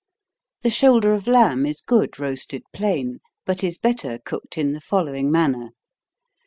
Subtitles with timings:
[0.63, 5.29] _The shoulder of lamb is good roasted plain, but is better cooked in the following
[5.29, 5.73] manner.